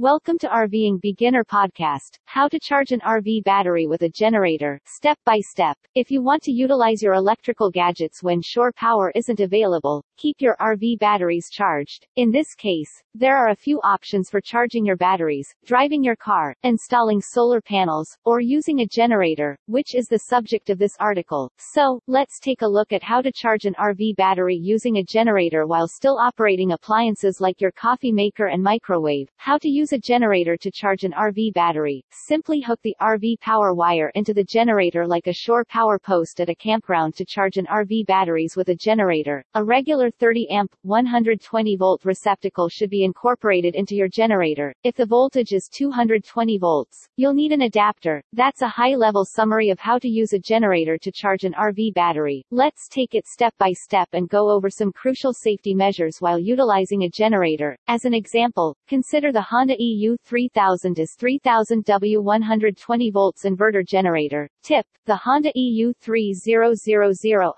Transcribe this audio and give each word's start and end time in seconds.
Welcome 0.00 0.38
to 0.38 0.48
RVing 0.48 1.02
Beginner 1.02 1.44
Podcast. 1.44 2.16
How 2.24 2.48
to 2.48 2.58
charge 2.58 2.90
an 2.92 3.00
RV 3.00 3.44
battery 3.44 3.86
with 3.86 4.00
a 4.00 4.08
generator, 4.08 4.80
step 4.86 5.18
by 5.26 5.40
step. 5.40 5.76
If 5.94 6.10
you 6.10 6.22
want 6.22 6.42
to 6.44 6.52
utilize 6.52 7.02
your 7.02 7.12
electrical 7.12 7.70
gadgets 7.70 8.22
when 8.22 8.40
shore 8.40 8.72
power 8.72 9.12
isn't 9.14 9.40
available, 9.40 10.02
keep 10.16 10.40
your 10.40 10.56
RV 10.58 11.00
batteries 11.00 11.50
charged. 11.52 12.06
In 12.16 12.30
this 12.30 12.54
case, 12.54 12.90
there 13.14 13.36
are 13.36 13.50
a 13.50 13.54
few 13.54 13.78
options 13.82 14.30
for 14.30 14.40
charging 14.40 14.86
your 14.86 14.96
batteries, 14.96 15.54
driving 15.66 16.02
your 16.02 16.16
car, 16.16 16.54
installing 16.62 17.20
solar 17.20 17.60
panels, 17.60 18.16
or 18.24 18.40
using 18.40 18.80
a 18.80 18.86
generator, 18.86 19.58
which 19.66 19.94
is 19.94 20.06
the 20.06 20.20
subject 20.30 20.70
of 20.70 20.78
this 20.78 20.96
article. 20.98 21.52
So, 21.58 22.00
let's 22.06 22.40
take 22.40 22.62
a 22.62 22.66
look 22.66 22.94
at 22.94 23.02
how 23.02 23.20
to 23.20 23.30
charge 23.30 23.66
an 23.66 23.74
RV 23.74 24.16
battery 24.16 24.56
using 24.56 24.96
a 24.96 25.04
generator 25.04 25.66
while 25.66 25.88
still 25.88 26.16
operating 26.16 26.72
appliances 26.72 27.38
like 27.38 27.60
your 27.60 27.72
coffee 27.72 28.12
maker 28.12 28.46
and 28.46 28.62
microwave. 28.62 29.28
How 29.36 29.58
to 29.58 29.68
use 29.68 29.89
use 29.90 29.98
a 29.98 30.06
generator 30.06 30.56
to 30.56 30.70
charge 30.70 31.02
an 31.04 31.12
RV 31.12 31.52
battery, 31.52 32.04
simply 32.12 32.60
hook 32.60 32.78
the 32.82 32.94
RV 33.00 33.40
power 33.40 33.74
wire 33.74 34.12
into 34.14 34.32
the 34.32 34.44
generator 34.44 35.06
like 35.06 35.26
a 35.26 35.32
shore 35.32 35.64
power 35.64 35.98
post 35.98 36.40
at 36.40 36.48
a 36.48 36.54
campground 36.54 37.16
to 37.16 37.24
charge 37.24 37.56
an 37.56 37.66
RV 37.66 38.06
batteries 38.06 38.54
with 38.56 38.68
a 38.68 38.74
generator. 38.74 39.44
A 39.54 39.64
regular 39.64 40.10
30 40.10 40.48
amp, 40.50 40.72
120 40.82 41.76
volt 41.76 42.04
receptacle 42.04 42.68
should 42.68 42.90
be 42.90 43.04
incorporated 43.04 43.74
into 43.74 43.96
your 43.96 44.08
generator. 44.08 44.72
If 44.84 44.94
the 44.94 45.06
voltage 45.06 45.52
is 45.52 45.68
220 45.72 46.58
volts, 46.58 47.08
you'll 47.16 47.34
need 47.34 47.52
an 47.52 47.62
adapter. 47.62 48.22
That's 48.32 48.62
a 48.62 48.68
high 48.68 48.94
level 48.94 49.24
summary 49.24 49.70
of 49.70 49.80
how 49.80 49.98
to 49.98 50.08
use 50.08 50.34
a 50.34 50.38
generator 50.38 50.98
to 50.98 51.10
charge 51.10 51.44
an 51.44 51.54
RV 51.54 51.94
battery. 51.94 52.44
Let's 52.52 52.88
take 52.88 53.14
it 53.14 53.26
step 53.26 53.54
by 53.58 53.72
step 53.72 54.08
and 54.12 54.28
go 54.28 54.50
over 54.50 54.70
some 54.70 54.92
crucial 54.92 55.32
safety 55.32 55.74
measures 55.74 56.18
while 56.20 56.38
utilizing 56.38 57.02
a 57.02 57.10
generator. 57.10 57.76
As 57.88 58.04
an 58.04 58.14
example, 58.14 58.76
consider 58.86 59.32
the 59.32 59.40
Honda 59.40 59.79
EU 59.82 60.14
3000 60.26 60.98
IS 60.98 61.14
3000 61.18 61.86
W 61.86 62.20
120 62.20 63.10
volts 63.10 63.44
inverter 63.46 63.82
generator. 63.82 64.46
Tip, 64.62 64.84
the 65.06 65.16
Honda 65.16 65.50
EU 65.54 65.94
3000 66.02 66.76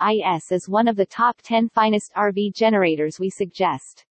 IS 0.00 0.52
is 0.52 0.68
one 0.68 0.86
of 0.86 0.94
the 0.94 1.06
top 1.06 1.42
10 1.42 1.68
finest 1.70 2.12
RV 2.14 2.54
generators 2.54 3.18
we 3.18 3.28
suggest. 3.28 4.06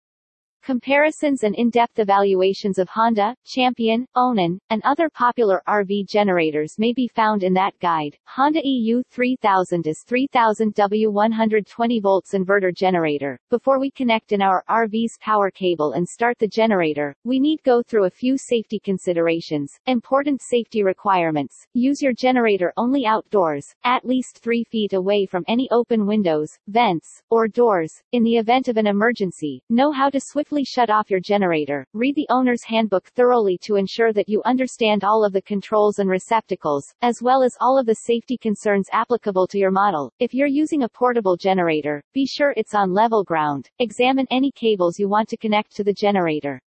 Comparisons 0.67 1.43
and 1.43 1.55
in-depth 1.55 1.97
evaluations 1.97 2.77
of 2.77 2.89
Honda, 2.89 3.33
Champion, 3.45 4.05
Onan, 4.17 4.59
and 4.69 4.81
other 4.83 5.09
popular 5.09 5.63
RV 5.65 6.09
generators 6.09 6.75
may 6.77 6.91
be 6.91 7.07
found 7.07 7.41
in 7.41 7.53
that 7.53 7.71
guide. 7.79 8.17
Honda 8.25 8.59
EU 8.61 9.01
3000 9.09 9.87
IS 9.87 10.03
3000 10.05 10.73
W 10.73 11.09
120 11.09 11.99
volts 12.01 12.33
inverter 12.33 12.75
generator. 12.75 13.39
Before 13.49 13.79
we 13.79 13.91
connect 13.91 14.33
in 14.33 14.41
our 14.41 14.65
RV's 14.69 15.17
power 15.21 15.49
cable 15.49 15.93
and 15.93 16.05
start 16.05 16.37
the 16.37 16.49
generator, 16.49 17.15
we 17.23 17.39
need 17.39 17.63
go 17.63 17.81
through 17.81 18.03
a 18.03 18.09
few 18.09 18.37
safety 18.37 18.77
considerations. 18.77 19.71
Important 19.85 20.41
safety 20.43 20.83
requirements. 20.83 21.55
Use 21.75 22.01
your 22.01 22.11
generator 22.11 22.73
only 22.75 23.05
outdoors, 23.05 23.73
at 23.85 24.03
least 24.03 24.39
3 24.43 24.65
feet 24.65 24.91
away 24.91 25.25
from 25.25 25.45
any 25.47 25.69
open 25.71 26.05
windows, 26.05 26.49
vents, 26.67 27.21
or 27.29 27.47
doors. 27.47 27.93
In 28.11 28.23
the 28.23 28.35
event 28.35 28.67
of 28.67 28.75
an 28.75 28.87
emergency, 28.87 29.63
know 29.69 29.93
how 29.93 30.09
to 30.09 30.19
swiftly 30.19 30.56
shut 30.63 30.89
off 30.89 31.09
your 31.09 31.19
generator. 31.19 31.85
Read 31.93 32.15
the 32.15 32.27
owner's 32.29 32.63
handbook 32.63 33.07
thoroughly 33.09 33.57
to 33.63 33.75
ensure 33.75 34.13
that 34.13 34.29
you 34.29 34.41
understand 34.45 35.03
all 35.03 35.25
of 35.25 35.33
the 35.33 35.41
controls 35.41 35.99
and 35.99 36.09
receptacles, 36.09 36.93
as 37.01 37.21
well 37.21 37.43
as 37.43 37.57
all 37.59 37.77
of 37.77 37.85
the 37.85 37.95
safety 37.95 38.37
concerns 38.37 38.89
applicable 38.91 39.47
to 39.47 39.57
your 39.57 39.71
model. 39.71 40.11
If 40.19 40.33
you're 40.33 40.47
using 40.47 40.83
a 40.83 40.89
portable 40.89 41.37
generator, 41.37 42.03
be 42.13 42.25
sure 42.25 42.53
it's 42.57 42.73
on 42.73 42.93
level 42.93 43.23
ground. 43.23 43.69
Examine 43.79 44.27
any 44.29 44.51
cables 44.51 44.99
you 44.99 45.09
want 45.09 45.29
to 45.29 45.37
connect 45.37 45.75
to 45.75 45.83
the 45.83 45.93
generator. 45.93 46.61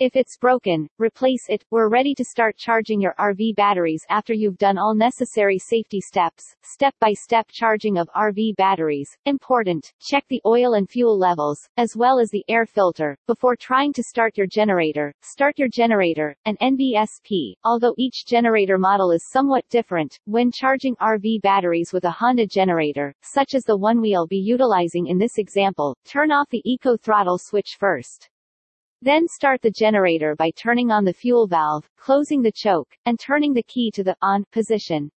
If 0.00 0.16
it's 0.16 0.38
broken, 0.38 0.88
replace 0.98 1.44
it. 1.50 1.62
We're 1.70 1.90
ready 1.90 2.14
to 2.14 2.24
start 2.24 2.56
charging 2.56 3.02
your 3.02 3.14
RV 3.18 3.54
batteries 3.54 4.02
after 4.08 4.32
you've 4.32 4.56
done 4.56 4.78
all 4.78 4.94
necessary 4.94 5.58
safety 5.58 6.00
steps. 6.00 6.56
Step-by-step 6.62 7.48
charging 7.50 7.98
of 7.98 8.08
RV 8.16 8.56
batteries. 8.56 9.14
Important. 9.26 9.92
Check 10.00 10.24
the 10.30 10.40
oil 10.46 10.72
and 10.72 10.88
fuel 10.88 11.18
levels, 11.18 11.68
as 11.76 11.98
well 11.98 12.18
as 12.18 12.30
the 12.30 12.42
air 12.48 12.64
filter, 12.64 13.14
before 13.26 13.56
trying 13.56 13.92
to 13.92 14.02
start 14.02 14.38
your 14.38 14.46
generator. 14.46 15.12
Start 15.20 15.58
your 15.58 15.68
generator, 15.68 16.34
an 16.46 16.56
NBSP. 16.62 17.52
Although 17.62 17.94
each 17.98 18.24
generator 18.24 18.78
model 18.78 19.10
is 19.10 19.28
somewhat 19.30 19.68
different, 19.68 20.18
when 20.24 20.50
charging 20.50 20.96
RV 20.96 21.42
batteries 21.42 21.92
with 21.92 22.04
a 22.04 22.10
Honda 22.10 22.46
generator, 22.46 23.14
such 23.20 23.54
as 23.54 23.64
the 23.64 23.76
one 23.76 24.00
we'll 24.00 24.26
be 24.26 24.38
utilizing 24.38 25.08
in 25.08 25.18
this 25.18 25.36
example, 25.36 25.94
turn 26.06 26.32
off 26.32 26.48
the 26.48 26.62
eco 26.64 26.96
throttle 26.96 27.36
switch 27.36 27.76
first. 27.78 28.30
Then 29.02 29.26
start 29.28 29.62
the 29.62 29.70
generator 29.70 30.36
by 30.36 30.50
turning 30.50 30.90
on 30.90 31.06
the 31.06 31.14
fuel 31.14 31.46
valve, 31.46 31.88
closing 31.96 32.42
the 32.42 32.52
choke, 32.52 32.94
and 33.06 33.18
turning 33.18 33.54
the 33.54 33.62
key 33.62 33.90
to 33.92 34.04
the 34.04 34.14
on 34.20 34.44
position. 34.52 35.10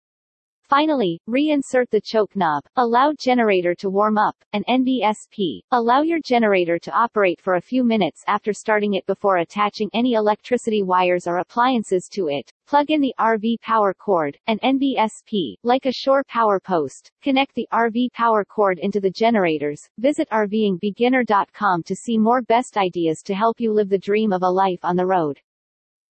Finally, 0.70 1.20
reinsert 1.28 1.90
the 1.90 2.00
choke 2.00 2.36
knob. 2.36 2.62
Allow 2.76 3.12
generator 3.18 3.74
to 3.74 3.90
warm 3.90 4.16
up. 4.16 4.36
An 4.52 4.62
NBSP. 4.68 5.62
Allow 5.72 6.02
your 6.02 6.20
generator 6.24 6.78
to 6.78 6.92
operate 6.92 7.40
for 7.40 7.56
a 7.56 7.60
few 7.60 7.82
minutes 7.82 8.22
after 8.28 8.52
starting 8.52 8.94
it 8.94 9.04
before 9.06 9.38
attaching 9.38 9.90
any 9.92 10.12
electricity 10.12 10.84
wires 10.84 11.26
or 11.26 11.38
appliances 11.38 12.08
to 12.12 12.28
it. 12.28 12.52
Plug 12.68 12.88
in 12.88 13.00
the 13.00 13.12
RV 13.18 13.60
power 13.62 13.92
cord, 13.92 14.38
an 14.46 14.60
NBSP, 14.62 15.56
like 15.64 15.86
a 15.86 15.92
shore 15.92 16.22
power 16.28 16.60
post. 16.60 17.10
Connect 17.20 17.52
the 17.56 17.66
RV 17.72 18.12
power 18.12 18.44
cord 18.44 18.78
into 18.78 19.00
the 19.00 19.10
generators. 19.10 19.88
Visit 19.98 20.28
RVingbeginner.com 20.30 21.82
to 21.82 21.96
see 21.96 22.16
more 22.16 22.42
best 22.42 22.76
ideas 22.76 23.22
to 23.24 23.34
help 23.34 23.60
you 23.60 23.72
live 23.72 23.88
the 23.88 23.98
dream 23.98 24.32
of 24.32 24.44
a 24.44 24.48
life 24.48 24.84
on 24.84 24.94
the 24.94 25.04
road. 25.04 25.40